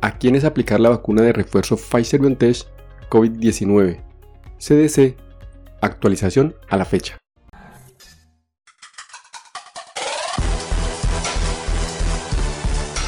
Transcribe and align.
a 0.00 0.18
quiénes 0.18 0.44
aplicar 0.44 0.80
la 0.80 0.88
vacuna 0.88 1.22
de 1.22 1.32
refuerzo 1.32 1.76
Pfizer-BioNTech 1.76 2.66
COVID-19. 3.10 4.00
CDC, 4.58 5.16
actualización 5.80 6.54
a 6.68 6.76
la 6.76 6.84
fecha. 6.84 7.18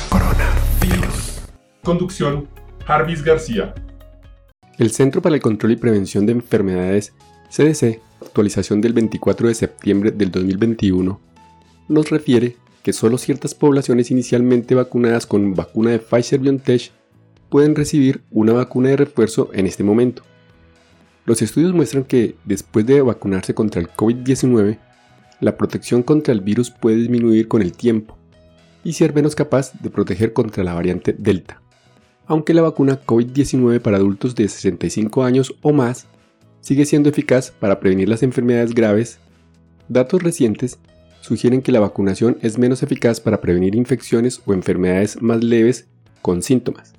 Coronavirus. 0.08 1.42
Conducción, 1.82 2.48
Jarvis 2.86 3.22
García. 3.22 3.74
El 4.78 4.90
Centro 4.90 5.22
para 5.22 5.34
el 5.34 5.42
Control 5.42 5.72
y 5.72 5.76
Prevención 5.76 6.26
de 6.26 6.32
Enfermedades, 6.32 7.12
CDC, 7.50 8.00
actualización 8.20 8.80
del 8.80 8.94
24 8.94 9.48
de 9.48 9.54
septiembre 9.54 10.10
del 10.10 10.30
2021, 10.30 11.20
nos 11.88 12.10
refiere 12.10 12.56
que 12.82 12.92
solo 12.92 13.18
ciertas 13.18 13.54
poblaciones 13.54 14.10
inicialmente 14.10 14.74
vacunadas 14.74 15.26
con 15.26 15.54
vacuna 15.54 15.90
de 15.90 16.00
Pfizer-BioNTech 16.00 16.90
pueden 17.48 17.74
recibir 17.74 18.22
una 18.30 18.52
vacuna 18.52 18.90
de 18.90 18.96
refuerzo 18.96 19.50
en 19.52 19.66
este 19.66 19.84
momento. 19.84 20.22
Los 21.24 21.42
estudios 21.42 21.72
muestran 21.72 22.04
que 22.04 22.34
después 22.44 22.84
de 22.84 23.00
vacunarse 23.00 23.54
contra 23.54 23.80
el 23.80 23.88
COVID-19, 23.88 24.78
la 25.40 25.56
protección 25.56 26.02
contra 26.02 26.32
el 26.32 26.40
virus 26.40 26.70
puede 26.70 26.96
disminuir 26.96 27.48
con 27.48 27.62
el 27.62 27.72
tiempo 27.72 28.16
y 28.84 28.94
ser 28.94 29.14
menos 29.14 29.34
capaz 29.34 29.72
de 29.80 29.90
proteger 29.90 30.32
contra 30.32 30.64
la 30.64 30.74
variante 30.74 31.14
Delta. 31.16 31.60
Aunque 32.26 32.54
la 32.54 32.62
vacuna 32.62 33.00
COVID-19 33.04 33.80
para 33.80 33.98
adultos 33.98 34.34
de 34.34 34.48
65 34.48 35.22
años 35.24 35.54
o 35.62 35.72
más 35.72 36.06
sigue 36.60 36.86
siendo 36.86 37.08
eficaz 37.08 37.50
para 37.50 37.78
prevenir 37.78 38.08
las 38.08 38.22
enfermedades 38.22 38.74
graves, 38.74 39.18
datos 39.88 40.22
recientes 40.22 40.78
sugieren 41.22 41.62
que 41.62 41.72
la 41.72 41.80
vacunación 41.80 42.36
es 42.42 42.58
menos 42.58 42.82
eficaz 42.82 43.20
para 43.20 43.40
prevenir 43.40 43.74
infecciones 43.74 44.42
o 44.44 44.52
enfermedades 44.52 45.22
más 45.22 45.42
leves 45.42 45.86
con 46.20 46.42
síntomas. 46.42 46.92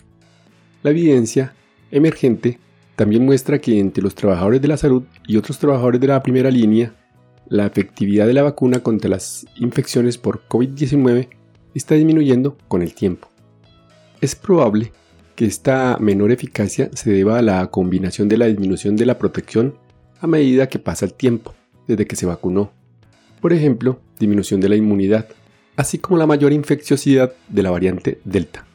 La 0.82 0.90
evidencia 0.90 1.54
emergente 1.92 2.58
también 2.96 3.26
muestra 3.26 3.60
que 3.60 3.80
entre 3.80 4.04
los 4.04 4.16
trabajadores 4.16 4.62
de 4.62 4.68
la 4.68 4.78
salud 4.78 5.04
y 5.28 5.38
otros 5.38 5.60
trabajadores 5.60 6.00
de 6.02 6.08
la 6.08 6.24
primera 6.24 6.50
línea, 6.50 6.94
la 7.50 7.66
efectividad 7.66 8.26
de 8.26 8.34
la 8.34 8.44
vacuna 8.44 8.80
contra 8.80 9.10
las 9.10 9.46
infecciones 9.58 10.18
por 10.18 10.48
COVID-19 10.48 11.28
está 11.74 11.96
disminuyendo 11.96 12.58
con 12.68 12.82
el 12.82 12.94
tiempo. 12.94 13.30
Es 14.22 14.36
probable 14.36 14.94
que 15.36 15.46
esta 15.46 15.98
menor 16.00 16.32
eficacia 16.32 16.90
se 16.94 17.12
deba 17.12 17.40
a 17.40 17.42
la 17.42 17.68
combinación 17.68 18.30
de 18.30 18.38
la 18.38 18.46
disminución 18.46 18.96
de 18.96 19.06
la 19.06 19.18
protección 19.18 19.76
a 20.22 20.28
medida 20.28 20.70
que 20.70 20.80
pasa 20.80 21.06
el 21.06 21.14
tiempo 21.14 21.54
desde 21.88 22.08
que 22.08 22.16
se 22.16 22.26
vacunó. 22.26 22.72
Por 23.42 23.52
ejemplo, 23.52 24.00
disminución 24.24 24.60
de 24.60 24.70
la 24.70 24.76
inmunidad, 24.76 25.28
así 25.76 25.98
como 25.98 26.18
la 26.18 26.28
mayor 26.28 26.54
infecciosidad 26.54 27.34
de 27.48 27.64
la 27.64 27.72
variante 27.72 28.20
Delta. 28.24 28.66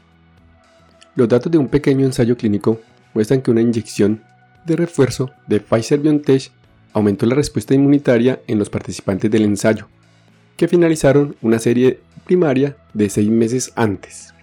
Los 1.14 1.28
datos 1.28 1.50
de 1.50 1.58
un 1.58 1.68
pequeño 1.68 2.06
ensayo 2.06 2.36
clínico 2.36 2.80
muestran 3.14 3.42
que 3.42 3.50
una 3.50 3.60
inyección 3.60 4.22
de 4.64 4.76
refuerzo 4.76 5.30
de 5.46 5.60
Pfizer-BioNTech 5.60 6.50
aumentó 6.92 7.26
la 7.26 7.34
respuesta 7.34 7.74
inmunitaria 7.74 8.40
en 8.46 8.58
los 8.58 8.70
participantes 8.70 9.30
del 9.30 9.42
ensayo, 9.42 9.88
que 10.56 10.68
finalizaron 10.68 11.36
una 11.42 11.58
serie 11.58 12.00
primaria 12.24 12.76
de 12.94 13.08
seis 13.08 13.28
meses 13.28 13.72
antes. 13.76 14.34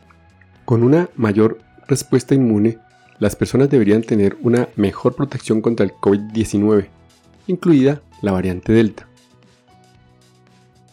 Con 0.64 0.84
una 0.84 1.10
mayor 1.16 1.60
respuesta 1.88 2.34
inmune, 2.34 2.80
las 3.20 3.36
personas 3.36 3.70
deberían 3.70 4.02
tener 4.02 4.38
una 4.42 4.68
mejor 4.76 5.16
protección 5.16 5.62
contra 5.62 5.86
el 5.86 5.94
COVID-19, 5.94 6.88
incluida 7.48 8.02
la 8.22 8.32
variante 8.32 8.74
Delta. 8.74 9.08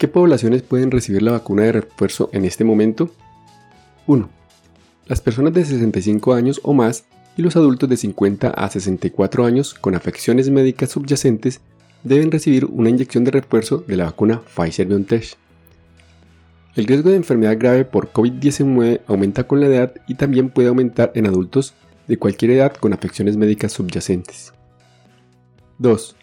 ¿Qué 0.02 0.08
poblaciones 0.08 0.62
pueden 0.62 0.90
recibir 0.90 1.22
la 1.22 1.30
vacuna 1.30 1.62
de 1.62 1.70
refuerzo 1.70 2.28
en 2.32 2.44
este 2.44 2.64
momento? 2.64 3.12
1 4.08 4.28
las 5.06 5.20
personas 5.20 5.52
de 5.52 5.64
65 5.64 6.34
años 6.34 6.60
o 6.64 6.74
más 6.74 7.04
y 7.36 7.42
los 7.42 7.54
adultos 7.54 7.88
de 7.88 7.96
50 7.96 8.50
a 8.50 8.68
64 8.68 9.44
años 9.44 9.74
con 9.74 9.94
afecciones 9.94 10.50
médicas 10.50 10.90
subyacentes 10.90 11.60
deben 12.02 12.32
recibir 12.32 12.64
una 12.64 12.90
inyección 12.90 13.22
de 13.22 13.30
refuerzo 13.30 13.84
de 13.86 13.96
la 13.96 14.06
vacuna 14.06 14.42
Pfizer-BioNTech. 14.56 15.36
El 16.74 16.86
riesgo 16.86 17.10
de 17.10 17.16
enfermedad 17.16 17.56
grave 17.56 17.84
por 17.84 18.12
COVID-19 18.12 19.02
aumenta 19.06 19.46
con 19.46 19.60
la 19.60 19.68
edad 19.68 19.94
y 20.08 20.16
también 20.16 20.50
puede 20.50 20.66
aumentar 20.66 21.12
en 21.14 21.28
adultos 21.28 21.74
de 22.08 22.16
cualquier 22.16 22.50
edad 22.50 22.74
con 22.74 22.92
afecciones 22.92 23.36
médicas 23.36 23.70
subyacentes. 23.70 24.52
2. 25.78 26.16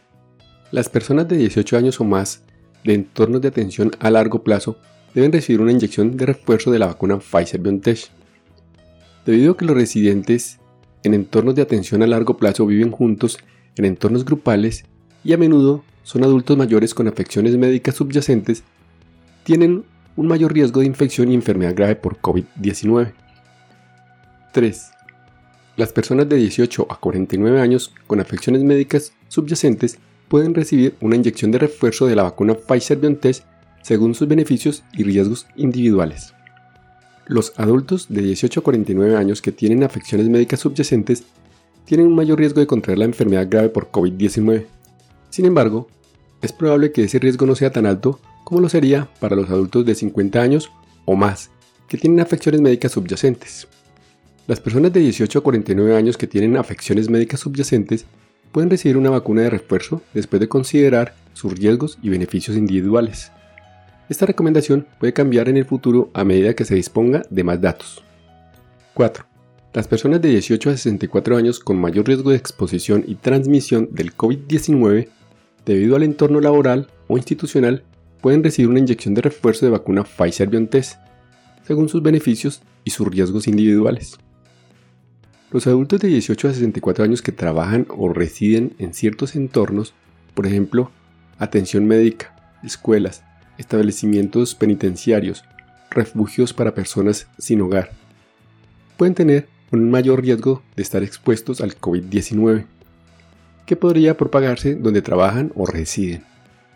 Las 0.72 0.90
personas 0.90 1.30
de 1.30 1.38
18 1.38 1.78
años 1.78 2.02
o 2.02 2.04
más 2.04 2.44
de 2.84 2.94
entornos 2.94 3.42
de 3.42 3.48
atención 3.48 3.92
a 4.00 4.10
largo 4.10 4.44
plazo 4.44 4.78
deben 5.14 5.32
recibir 5.32 5.62
una 5.62 5.72
inyección 5.72 6.18
de 6.18 6.26
refuerzo 6.26 6.72
de 6.72 6.80
la 6.80 6.88
vacuna 6.88 7.20
Pfizer-BioNTech. 7.20 8.10
Debido 9.26 9.54
a 9.54 9.58
que 9.58 9.66
los 9.66 9.76
residentes 9.76 10.60
en 11.04 11.14
entornos 11.14 11.56
de 11.56 11.62
atención 11.62 12.04
a 12.04 12.08
largo 12.08 12.38
plazo 12.38 12.66
viven 12.66 12.92
juntos 12.92 13.40
en 13.76 13.86
entornos 13.86 14.26
grupales 14.26 14.86
y 15.24 15.34
a 15.34 15.38
menudo 15.38 15.84
son 16.04 16.24
adultos 16.24 16.58
mayores 16.58 16.94
con 16.94 17.08
afecciones 17.08 17.56
médicas 17.58 17.96
subyacentes, 17.96 18.64
tienen 19.44 19.84
un 20.16 20.28
mayor 20.28 20.54
riesgo 20.54 20.82
de 20.82 20.88
infección 20.88 21.32
y 21.32 21.36
enfermedad 21.36 21.76
grave 21.76 21.96
por 21.96 22.20
COVID-19. 22.20 23.14
3. 24.52 24.92
Las 25.78 25.94
personas 25.94 26.28
de 26.28 26.36
18 26.36 26.88
a 26.90 27.00
49 27.00 27.62
años 27.62 27.94
con 28.08 28.20
afecciones 28.20 28.64
médicas 28.64 29.14
subyacentes 29.28 30.00
pueden 30.30 30.54
recibir 30.54 30.96
una 31.02 31.18
inyección 31.18 31.52
de 31.52 31.58
refuerzo 31.58 32.06
de 32.06 32.16
la 32.16 32.24
vacuna 32.24 32.54
Pfizer-BioNTech 32.54 33.44
según 33.82 34.16
sus 34.16 34.28
beneficios 34.28 34.84
y 34.94 35.04
riesgos 35.04 35.48
individuales. 35.56 36.34
Los 37.26 37.54
adultos 37.58 38.08
de 38.10 38.22
18 38.22 38.60
a 38.60 38.64
49 38.64 39.16
años 39.16 39.42
que 39.42 39.52
tienen 39.52 39.84
afecciones 39.84 40.30
médicas 40.30 40.62
subyacentes 40.62 41.24
tienen 41.86 42.08
un 42.08 42.16
mayor 42.16 42.40
riesgo 42.40 42.60
de 42.60 42.68
contraer 42.68 43.00
la 43.00 43.06
enfermedad 43.06 43.48
grave 43.50 43.70
por 43.70 43.92
COVID-19. 43.92 44.66
Sin 45.30 45.46
embargo, 45.46 45.88
es 46.42 46.54
probable 46.54 46.92
que 46.92 47.04
ese 47.04 47.20
riesgo 47.20 47.46
no 47.46 47.56
sea 47.56 47.72
tan 47.72 47.86
alto 47.86 48.20
como 48.44 48.62
lo 48.62 48.70
sería 48.70 49.10
para 49.20 49.36
los 49.36 49.50
adultos 49.50 49.86
de 49.86 49.96
50 49.96 50.42
años 50.42 50.72
o 51.06 51.16
más 51.16 51.50
que 51.88 51.98
tienen 51.98 52.20
afecciones 52.20 52.62
médicas 52.62 52.92
subyacentes. 52.92 53.68
Las 54.48 54.60
personas 54.60 54.94
de 54.94 55.00
18 55.02 55.40
a 55.40 55.44
49 55.44 55.96
años 55.96 56.18
que 56.18 56.28
tienen 56.28 56.58
afecciones 56.58 57.10
médicas 57.10 57.40
subyacentes 57.42 58.06
pueden 58.52 58.70
recibir 58.70 58.98
una 58.98 59.10
vacuna 59.10 59.42
de 59.42 59.50
refuerzo 59.50 60.02
después 60.14 60.40
de 60.40 60.48
considerar 60.48 61.14
sus 61.34 61.58
riesgos 61.58 61.98
y 62.02 62.10
beneficios 62.10 62.58
individuales. 62.58 63.32
Esta 64.10 64.26
recomendación 64.26 64.88
puede 65.00 65.14
cambiar 65.14 65.50
en 65.50 65.58
el 65.58 65.66
futuro 65.66 66.10
a 66.14 66.24
medida 66.24 66.56
que 66.56 66.66
se 66.66 66.76
disponga 66.76 67.22
de 67.30 67.44
más 67.44 67.62
datos. 67.62 68.04
4. 68.96 69.26
Las 69.74 69.88
personas 69.88 70.22
de 70.22 70.30
18 70.30 70.70
a 70.72 70.74
64 70.74 71.38
años 71.38 71.60
con 71.60 71.80
mayor 71.80 72.08
riesgo 72.08 72.32
de 72.32 72.38
exposición 72.38 73.04
y 73.08 73.16
transmisión 73.16 73.90
del 73.92 74.16
COVID-19 74.16 75.08
debido 75.66 75.96
al 75.96 76.04
entorno 76.04 76.40
laboral 76.40 76.88
o 77.08 77.18
institucional 77.18 77.84
pueden 78.22 78.44
recibir 78.44 78.70
una 78.70 78.80
inyección 78.80 79.14
de 79.14 79.22
refuerzo 79.22 79.66
de 79.66 79.72
vacuna 79.72 80.04
Pfizer-BioNTech, 80.04 80.98
según 81.66 81.88
sus 81.88 82.02
beneficios 82.02 82.62
y 82.84 82.90
sus 82.90 83.08
riesgos 83.08 83.48
individuales. 83.48 84.18
Los 85.52 85.66
adultos 85.66 86.00
de 86.00 86.10
18 86.10 86.48
a 86.48 86.54
64 86.54 87.04
años 87.04 87.24
que 87.24 87.32
trabajan 87.32 87.88
o 87.90 88.14
residen 88.14 88.74
en 88.78 88.94
ciertos 88.94 89.36
entornos, 89.36 89.94
por 90.36 90.46
ejemplo, 90.46 90.92
atención 91.40 91.88
médica, 91.88 92.36
escuelas, 92.64 93.24
establecimientos 93.58 94.54
penitenciarios, 94.54 95.44
refugios 95.90 96.54
para 96.54 96.76
personas 96.76 97.28
sin 97.40 97.62
hogar, 97.62 97.90
pueden 98.96 99.16
tener 99.16 99.48
un 99.72 99.90
mayor 99.90 100.22
riesgo 100.22 100.62
de 100.76 100.84
estar 100.84 101.02
expuestos 101.02 101.62
al 101.62 101.76
COVID-19, 101.80 102.66
que 103.66 103.76
podría 103.76 104.18
propagarse 104.18 104.76
donde 104.76 105.02
trabajan 105.02 105.52
o 105.56 105.66
residen. 105.66 106.24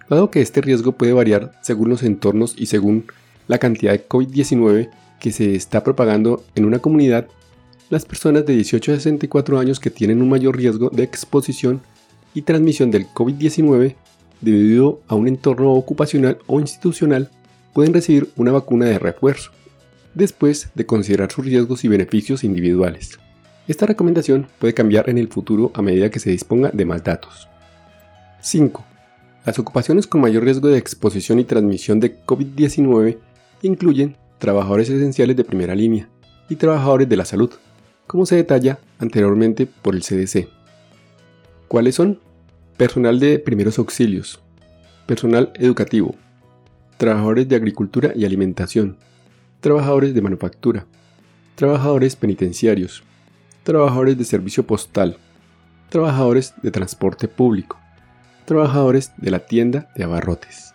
Dado 0.09 0.31
que 0.31 0.41
este 0.41 0.61
riesgo 0.61 0.93
puede 0.93 1.13
variar 1.13 1.51
según 1.61 1.89
los 1.89 2.01
entornos 2.01 2.55
y 2.57 2.65
según 2.65 3.05
la 3.47 3.59
cantidad 3.59 3.91
de 3.91 4.07
COVID-19 4.07 4.89
que 5.19 5.31
se 5.31 5.53
está 5.53 5.83
propagando 5.83 6.43
en 6.55 6.65
una 6.65 6.79
comunidad, 6.79 7.27
las 7.93 8.05
personas 8.05 8.43
de 8.43 8.53
18 8.53 8.91
a 8.91 8.95
64 8.95 9.59
años 9.59 9.79
que 9.79 9.91
tienen 9.91 10.19
un 10.23 10.27
mayor 10.27 10.57
riesgo 10.57 10.89
de 10.89 11.03
exposición 11.03 11.81
y 12.33 12.41
transmisión 12.41 12.89
del 12.89 13.05
COVID-19 13.07 13.95
debido 14.41 15.01
a 15.07 15.13
un 15.13 15.27
entorno 15.27 15.73
ocupacional 15.73 16.39
o 16.47 16.59
institucional, 16.59 17.29
pueden 17.71 17.93
recibir 17.93 18.29
una 18.35 18.51
vacuna 18.51 18.87
de 18.87 18.97
refuerzo, 18.97 19.51
después 20.15 20.69
de 20.73 20.87
considerar 20.87 21.31
sus 21.31 21.45
riesgos 21.45 21.83
y 21.83 21.87
beneficios 21.87 22.43
individuales. 22.43 23.19
Esta 23.67 23.85
recomendación 23.85 24.47
puede 24.57 24.73
cambiar 24.73 25.07
en 25.07 25.19
el 25.19 25.27
futuro 25.27 25.71
a 25.75 25.83
medida 25.83 26.09
que 26.09 26.19
se 26.19 26.31
disponga 26.31 26.71
de 26.73 26.85
más 26.85 27.03
datos. 27.03 27.47
5. 28.41 28.83
Las 29.45 29.59
ocupaciones 29.59 30.07
con 30.07 30.19
mayor 30.19 30.43
riesgo 30.43 30.67
de 30.67 30.79
exposición 30.79 31.37
y 31.37 31.43
transmisión 31.43 31.99
de 31.99 32.19
COVID-19 32.25 33.19
incluyen 33.61 34.17
trabajadores 34.39 34.89
esenciales 34.89 35.37
de 35.37 35.43
primera 35.43 35.75
línea 35.75 36.09
y 36.49 36.55
trabajadores 36.55 37.07
de 37.07 37.17
la 37.17 37.25
salud, 37.25 37.51
como 38.07 38.25
se 38.25 38.35
detalla 38.35 38.79
anteriormente 38.99 39.65
por 39.65 39.95
el 39.95 40.01
CDC. 40.01 40.47
¿Cuáles 41.67 41.95
son? 41.95 42.19
personal 42.77 43.19
de 43.19 43.39
primeros 43.39 43.77
auxilios, 43.77 44.41
personal 45.05 45.51
educativo, 45.55 46.15
trabajadores 46.97 47.47
de 47.47 47.55
agricultura 47.55 48.11
y 48.15 48.25
alimentación, 48.25 48.97
trabajadores 49.59 50.13
de 50.13 50.21
manufactura, 50.21 50.85
trabajadores 51.55 52.15
penitenciarios, 52.15 53.03
trabajadores 53.63 54.17
de 54.17 54.25
servicio 54.25 54.65
postal, 54.65 55.17
trabajadores 55.89 56.53
de 56.61 56.71
transporte 56.71 57.27
público, 57.27 57.79
trabajadores 58.45 59.11
de 59.17 59.31
la 59.31 59.39
tienda 59.39 59.89
de 59.95 60.03
abarrotes. 60.03 60.73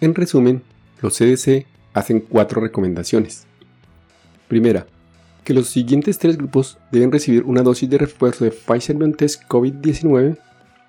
En 0.00 0.14
resumen, 0.14 0.62
los 1.02 1.18
CDC 1.18 1.66
hacen 1.92 2.20
cuatro 2.20 2.60
recomendaciones. 2.60 3.46
Primera, 4.48 4.86
que 5.44 5.54
los 5.54 5.68
siguientes 5.68 6.18
tres 6.18 6.36
grupos 6.36 6.78
deben 6.90 7.12
recibir 7.12 7.44
una 7.44 7.62
dosis 7.62 7.88
de 7.88 7.98
refuerzo 7.98 8.44
de 8.44 8.50
Pfizer-BioNTech 8.50 9.46
COVID-19, 9.46 10.38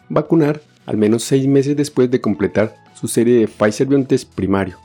vacunar 0.10 0.62
al 0.86 0.98
menos 0.98 1.24
seis 1.24 1.48
meses 1.48 1.76
después 1.76 2.10
de 2.10 2.22
completar 2.22 2.76
su 2.94 3.08
serie 3.08 3.40
de 3.40 3.48
Pfizer-BioNTech 3.48 4.26
primario, 4.28 4.78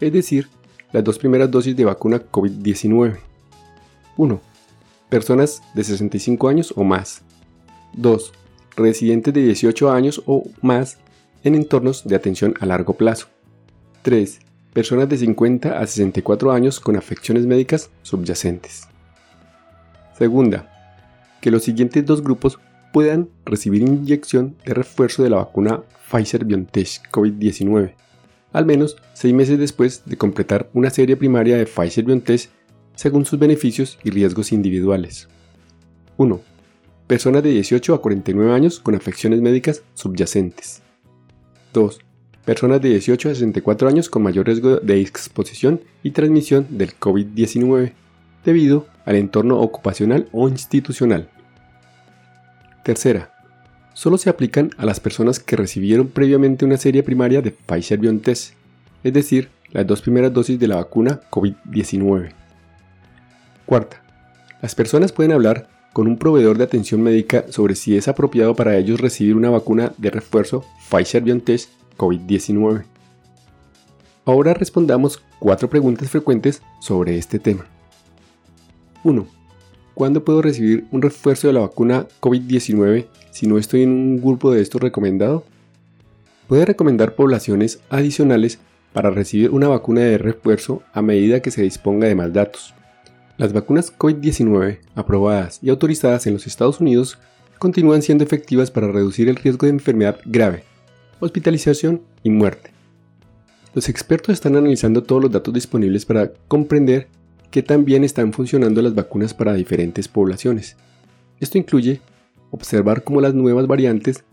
es 0.00 0.12
decir, 0.12 0.48
las 0.92 1.04
dos 1.04 1.18
primeras 1.18 1.50
dosis 1.50 1.76
de 1.76 1.84
vacuna 1.84 2.22
COVID-19. 2.30 3.18
1. 4.16 4.40
Personas 5.08 5.62
de 5.74 5.84
65 5.84 6.48
años 6.48 6.72
o 6.76 6.84
más. 6.84 7.22
2. 7.94 8.32
Residentes 8.76 9.34
de 9.34 9.42
18 9.42 9.90
años 9.90 10.22
o 10.26 10.44
más 10.62 10.98
en 11.44 11.54
entornos 11.54 12.06
de 12.06 12.16
atención 12.16 12.54
a 12.60 12.66
largo 12.66 12.94
plazo. 12.94 13.28
3. 14.02 14.40
Personas 14.72 15.08
de 15.08 15.18
50 15.18 15.78
a 15.78 15.86
64 15.86 16.52
años 16.52 16.80
con 16.80 16.96
afecciones 16.96 17.46
médicas 17.46 17.90
subyacentes. 18.02 18.88
Segunda, 20.20 20.70
que 21.40 21.50
los 21.50 21.64
siguientes 21.64 22.06
dos 22.06 22.22
grupos 22.22 22.60
puedan 22.92 23.28
recibir 23.44 23.82
inyección 23.82 24.54
de 24.64 24.74
refuerzo 24.74 25.24
de 25.24 25.30
la 25.30 25.38
vacuna 25.38 25.80
Pfizer-BioNTech 26.08 27.10
COVID-19 27.10 27.94
al 28.52 28.66
menos 28.66 28.96
seis 29.14 29.32
meses 29.34 29.58
después 29.58 30.02
de 30.04 30.16
completar 30.16 30.68
una 30.74 30.90
serie 30.90 31.16
primaria 31.16 31.56
de 31.56 31.66
Pfizer-BioNTech 31.66 32.50
según 32.94 33.24
sus 33.24 33.38
beneficios 33.38 33.98
y 34.04 34.10
riesgos 34.10 34.52
individuales. 34.52 35.28
1. 36.16 36.40
Personas 37.06 37.42
de 37.42 37.50
18 37.50 37.94
a 37.94 38.02
49 38.02 38.52
años 38.52 38.78
con 38.78 38.94
afecciones 38.94 39.40
médicas 39.40 39.82
subyacentes. 39.94 40.82
2. 41.72 41.98
Personas 42.44 42.82
de 42.82 42.90
18 42.90 43.30
a 43.30 43.34
64 43.34 43.88
años 43.88 44.10
con 44.10 44.22
mayor 44.22 44.46
riesgo 44.46 44.76
de 44.76 45.00
exposición 45.00 45.80
y 46.02 46.10
transmisión 46.10 46.66
del 46.68 46.98
COVID-19 46.98 47.94
debido 48.44 48.86
al 49.04 49.16
entorno 49.16 49.60
ocupacional 49.60 50.28
o 50.32 50.48
institucional. 50.48 51.28
Tercera, 52.82 53.32
solo 53.94 54.18
se 54.18 54.30
aplican 54.30 54.70
a 54.78 54.86
las 54.86 55.00
personas 55.00 55.38
que 55.38 55.56
recibieron 55.56 56.08
previamente 56.08 56.64
una 56.64 56.76
serie 56.76 57.02
primaria 57.02 57.42
de 57.42 57.52
Pfizer-BioNTech, 57.52 58.54
es 59.04 59.12
decir, 59.12 59.50
las 59.72 59.86
dos 59.86 60.02
primeras 60.02 60.32
dosis 60.32 60.58
de 60.58 60.68
la 60.68 60.76
vacuna 60.76 61.20
COVID-19. 61.30 62.32
Cuarta, 63.66 64.02
las 64.62 64.74
personas 64.74 65.12
pueden 65.12 65.32
hablar 65.32 65.68
con 65.92 66.06
un 66.06 66.16
proveedor 66.16 66.58
de 66.58 66.64
atención 66.64 67.02
médica 67.02 67.44
sobre 67.50 67.74
si 67.74 67.96
es 67.96 68.08
apropiado 68.08 68.54
para 68.54 68.76
ellos 68.76 69.00
recibir 69.00 69.36
una 69.36 69.50
vacuna 69.50 69.92
de 69.98 70.10
refuerzo 70.10 70.64
Pfizer-BioNTech 70.90 71.68
COVID-19. 71.96 72.84
Ahora 74.24 74.54
respondamos 74.54 75.22
cuatro 75.38 75.68
preguntas 75.68 76.08
frecuentes 76.10 76.62
sobre 76.80 77.18
este 77.18 77.38
tema. 77.38 77.66
1. 79.04 79.26
¿Cuándo 79.94 80.24
puedo 80.24 80.42
recibir 80.42 80.86
un 80.90 81.02
refuerzo 81.02 81.46
de 81.48 81.52
la 81.52 81.60
vacuna 81.60 82.06
COVID-19 82.20 83.06
si 83.30 83.46
no 83.46 83.58
estoy 83.58 83.82
en 83.82 83.90
un 83.90 84.20
grupo 84.20 84.52
de 84.52 84.62
estos 84.62 84.80
recomendado? 84.80 85.44
Puede 86.48 86.64
recomendar 86.64 87.14
poblaciones 87.14 87.80
adicionales 87.90 88.58
para 88.92 89.10
recibir 89.10 89.50
una 89.50 89.68
vacuna 89.68 90.00
de 90.00 90.18
refuerzo 90.18 90.82
a 90.92 91.02
medida 91.02 91.40
que 91.40 91.50
se 91.50 91.62
disponga 91.62 92.08
de 92.08 92.14
más 92.14 92.32
datos. 92.32 92.74
Las 93.36 93.52
vacunas 93.52 93.96
COVID-19 93.96 94.80
aprobadas 94.94 95.60
y 95.62 95.70
autorizadas 95.70 96.26
en 96.26 96.34
los 96.34 96.46
Estados 96.46 96.80
Unidos 96.80 97.18
continúan 97.58 98.02
siendo 98.02 98.24
efectivas 98.24 98.70
para 98.70 98.88
reducir 98.90 99.28
el 99.28 99.36
riesgo 99.36 99.66
de 99.66 99.72
enfermedad 99.72 100.18
grave, 100.24 100.64
hospitalización 101.20 102.02
y 102.22 102.30
muerte. 102.30 102.70
Los 103.74 103.88
expertos 103.88 104.32
están 104.32 104.56
analizando 104.56 105.02
todos 105.04 105.22
los 105.22 105.30
datos 105.30 105.54
disponibles 105.54 106.04
para 106.04 106.32
comprender 106.48 107.08
qué 107.50 107.62
tan 107.62 107.84
bien 107.84 108.04
están 108.04 108.32
funcionando 108.32 108.80
las 108.82 108.94
vacunas 108.94 109.34
para 109.34 109.54
diferentes 109.54 110.08
poblaciones. 110.08 110.76
Esto 111.40 111.58
incluye 111.58 112.00
observar 112.50 113.04
cómo 113.04 113.20
las 113.20 113.34
nuevas 113.34 113.66
variantes, 113.66 114.24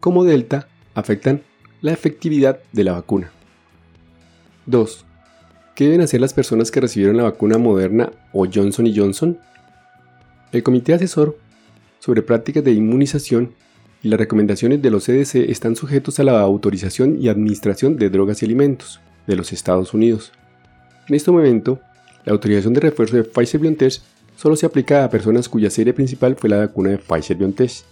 como 0.00 0.24
Delta, 0.24 0.68
afectan 0.94 1.42
la 1.80 1.92
efectividad 1.92 2.60
de 2.72 2.84
la 2.84 2.92
vacuna. 2.92 3.30
2. 4.66 5.04
¿Qué 5.74 5.84
deben 5.84 6.00
hacer 6.00 6.20
las 6.20 6.32
personas 6.32 6.70
que 6.70 6.80
recibieron 6.80 7.16
la 7.16 7.24
vacuna 7.24 7.58
Moderna 7.58 8.10
o 8.32 8.46
Johnson 8.52 8.90
Johnson? 8.94 9.38
El 10.52 10.62
Comité 10.62 10.94
Asesor 10.94 11.36
sobre 11.98 12.22
Prácticas 12.22 12.64
de 12.64 12.72
Inmunización 12.72 13.52
y 14.02 14.08
las 14.08 14.20
recomendaciones 14.20 14.82
de 14.82 14.90
los 14.90 15.04
CDC 15.04 15.50
están 15.50 15.76
sujetos 15.76 16.20
a 16.20 16.24
la 16.24 16.40
autorización 16.40 17.18
y 17.20 17.28
administración 17.28 17.96
de 17.96 18.10
drogas 18.10 18.42
y 18.42 18.44
alimentos 18.44 19.00
de 19.26 19.36
los 19.36 19.52
Estados 19.52 19.94
Unidos. 19.94 20.32
En 21.08 21.14
este 21.14 21.30
momento, 21.30 21.80
la 22.24 22.32
autorización 22.32 22.74
de 22.74 22.80
refuerzo 22.80 23.16
de 23.16 23.24
Pfizer-BioNTech 23.24 24.00
solo 24.36 24.56
se 24.56 24.66
aplica 24.66 25.04
a 25.04 25.10
personas 25.10 25.48
cuya 25.48 25.70
serie 25.70 25.92
principal 25.92 26.36
fue 26.36 26.50
la 26.50 26.58
vacuna 26.58 26.90
de 26.90 26.98
Pfizer-BioNTech. 26.98 27.84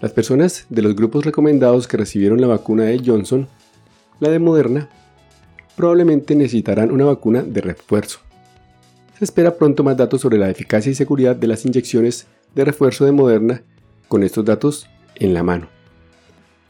Las 0.00 0.12
personas 0.12 0.66
de 0.68 0.82
los 0.82 0.94
grupos 0.94 1.24
recomendados 1.24 1.88
que 1.88 1.96
recibieron 1.96 2.40
la 2.40 2.48
vacuna 2.48 2.84
de 2.84 3.00
Johnson, 3.04 3.48
la 4.20 4.28
de 4.28 4.38
Moderna, 4.38 4.88
probablemente 5.76 6.34
necesitarán 6.34 6.90
una 6.90 7.04
vacuna 7.04 7.42
de 7.42 7.60
refuerzo. 7.60 8.18
Se 9.18 9.24
espera 9.24 9.54
pronto 9.54 9.82
más 9.82 9.96
datos 9.96 10.20
sobre 10.20 10.38
la 10.38 10.50
eficacia 10.50 10.90
y 10.90 10.94
seguridad 10.94 11.36
de 11.36 11.46
las 11.46 11.64
inyecciones 11.64 12.26
de 12.54 12.64
refuerzo 12.64 13.04
de 13.04 13.12
Moderna 13.12 13.62
con 14.08 14.22
estos 14.22 14.44
datos 14.44 14.88
en 15.14 15.32
la 15.32 15.42
mano. 15.42 15.68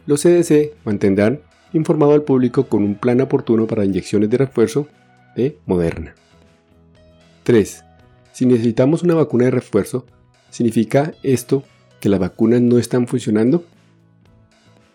Los 0.07 0.23
CDC 0.23 0.75
mantendrán 0.85 1.41
informado 1.73 2.13
al 2.13 2.23
público 2.23 2.69
con 2.69 2.85
un 2.85 2.95
plan 2.95 3.21
oportuno 3.21 3.67
para 3.67 3.85
inyecciones 3.85 4.31
de 4.31 4.39
refuerzo 4.39 4.87
de 5.35 5.59
Moderna. 5.67 6.15
3. 7.47 7.85
Si 8.33 8.45
necesitamos 8.45 9.05
una 9.05 9.15
vacuna 9.15 9.45
de 9.45 9.53
refuerzo, 9.53 10.05
¿significa 10.51 11.15
esto 11.23 11.63
que 12.01 12.09
las 12.09 12.19
vacunas 12.19 12.61
no 12.61 12.77
están 12.77 13.07
funcionando? 13.07 13.65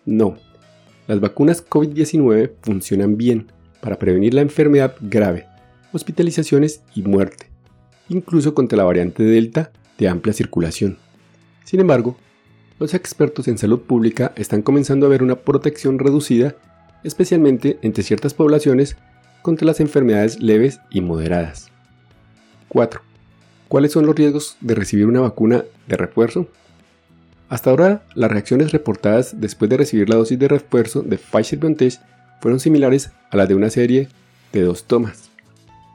No. 0.04 0.36
Las 1.06 1.18
vacunas 1.18 1.66
COVID-19 1.66 2.52
funcionan 2.60 3.16
bien 3.16 3.46
para 3.80 3.98
prevenir 3.98 4.34
la 4.34 4.42
enfermedad 4.42 4.96
grave, 5.00 5.46
hospitalizaciones 5.94 6.82
y 6.94 7.00
muerte, 7.04 7.46
incluso 8.10 8.52
contra 8.52 8.76
la 8.76 8.84
variante 8.84 9.22
Delta 9.22 9.72
de 9.96 10.08
amplia 10.08 10.34
circulación. 10.34 10.98
Sin 11.64 11.80
embargo, 11.80 12.18
los 12.78 12.92
expertos 12.92 13.48
en 13.48 13.56
salud 13.56 13.80
pública 13.80 14.32
están 14.36 14.60
comenzando 14.60 15.06
a 15.06 15.08
ver 15.08 15.22
una 15.22 15.36
protección 15.36 15.98
reducida, 15.98 16.54
especialmente 17.02 17.78
entre 17.80 18.02
ciertas 18.02 18.34
poblaciones, 18.34 18.98
contra 19.40 19.66
las 19.66 19.80
enfermedades 19.80 20.38
leves 20.38 20.80
y 20.90 21.00
moderadas. 21.00 21.71
4. 22.72 23.02
¿Cuáles 23.68 23.92
son 23.92 24.06
los 24.06 24.16
riesgos 24.16 24.56
de 24.62 24.74
recibir 24.74 25.06
una 25.06 25.20
vacuna 25.20 25.64
de 25.86 25.96
refuerzo? 25.98 26.46
Hasta 27.50 27.68
ahora, 27.68 28.06
las 28.14 28.30
reacciones 28.30 28.72
reportadas 28.72 29.38
después 29.38 29.68
de 29.68 29.76
recibir 29.76 30.08
la 30.08 30.16
dosis 30.16 30.38
de 30.38 30.48
refuerzo 30.48 31.02
de 31.02 31.18
Pfizer-BioNTech 31.18 32.00
fueron 32.40 32.60
similares 32.60 33.10
a 33.30 33.36
las 33.36 33.46
de 33.46 33.54
una 33.54 33.68
serie 33.68 34.08
de 34.54 34.62
dos 34.62 34.84
tomas. 34.84 35.28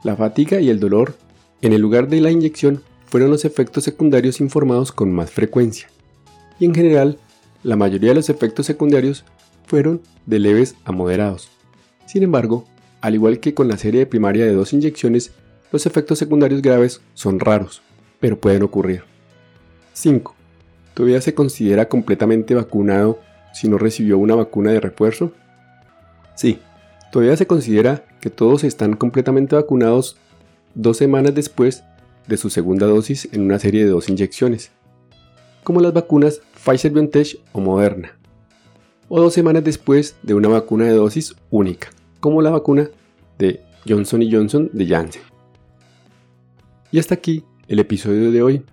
La 0.04 0.14
fatiga 0.14 0.60
y 0.60 0.70
el 0.70 0.78
dolor 0.78 1.16
en 1.62 1.72
el 1.72 1.80
lugar 1.80 2.06
de 2.06 2.20
la 2.20 2.30
inyección 2.30 2.80
fueron 3.06 3.32
los 3.32 3.44
efectos 3.44 3.82
secundarios 3.82 4.40
informados 4.40 4.92
con 4.92 5.12
más 5.12 5.32
frecuencia. 5.32 5.88
Y 6.60 6.64
en 6.64 6.76
general, 6.76 7.18
la 7.64 7.74
mayoría 7.74 8.10
de 8.10 8.16
los 8.16 8.30
efectos 8.30 8.66
secundarios 8.66 9.24
fueron 9.66 10.00
de 10.26 10.38
leves 10.38 10.76
a 10.84 10.92
moderados. 10.92 11.50
Sin 12.06 12.22
embargo, 12.22 12.66
al 13.00 13.16
igual 13.16 13.40
que 13.40 13.52
con 13.52 13.66
la 13.66 13.78
serie 13.78 14.06
primaria 14.06 14.44
de 14.46 14.54
dos 14.54 14.72
inyecciones, 14.72 15.32
los 15.70 15.86
efectos 15.86 16.18
secundarios 16.18 16.62
graves 16.62 17.00
son 17.14 17.40
raros, 17.40 17.82
pero 18.20 18.38
pueden 18.38 18.62
ocurrir. 18.62 19.02
5. 19.92 20.34
¿Todavía 20.94 21.20
se 21.20 21.34
considera 21.34 21.88
completamente 21.88 22.54
vacunado 22.54 23.20
si 23.52 23.68
no 23.68 23.78
recibió 23.78 24.18
una 24.18 24.34
vacuna 24.34 24.72
de 24.72 24.80
refuerzo? 24.80 25.32
Sí, 26.34 26.58
todavía 27.12 27.36
se 27.36 27.46
considera 27.46 28.04
que 28.20 28.30
todos 28.30 28.64
están 28.64 28.94
completamente 28.94 29.56
vacunados 29.56 30.16
dos 30.74 30.96
semanas 30.96 31.34
después 31.34 31.84
de 32.26 32.36
su 32.36 32.50
segunda 32.50 32.86
dosis 32.86 33.28
en 33.32 33.42
una 33.42 33.58
serie 33.58 33.84
de 33.84 33.90
dos 33.90 34.08
inyecciones, 34.08 34.70
como 35.64 35.80
las 35.80 35.92
vacunas 35.92 36.40
Pfizer-BioNTech 36.64 37.40
o 37.52 37.60
Moderna, 37.60 38.18
o 39.08 39.20
dos 39.20 39.34
semanas 39.34 39.64
después 39.64 40.16
de 40.22 40.34
una 40.34 40.48
vacuna 40.48 40.84
de 40.84 40.92
dosis 40.92 41.34
única, 41.50 41.88
como 42.20 42.42
la 42.42 42.50
vacuna 42.50 42.90
de 43.38 43.62
Johnson 43.86 44.22
Johnson 44.30 44.70
de 44.72 44.86
Janssen. 44.86 45.22
Y 46.90 46.98
hasta 46.98 47.14
aquí 47.14 47.44
el 47.68 47.78
episodio 47.78 48.30
de 48.30 48.42
hoy. 48.42 48.64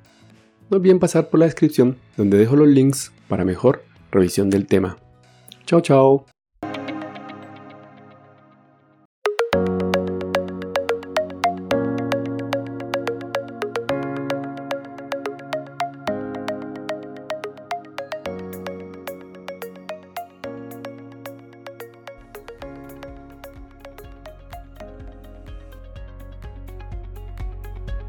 No 0.69 0.77
olviden 0.77 0.99
pasar 0.99 1.29
por 1.29 1.39
la 1.39 1.45
descripción 1.45 1.97
donde 2.17 2.37
dejo 2.37 2.55
los 2.55 2.67
links 2.67 3.11
para 3.27 3.45
mejor 3.45 3.83
revisión 4.11 4.49
del 4.49 4.67
tema. 4.67 4.97
Chao, 5.65 5.81
chao. 5.81 6.25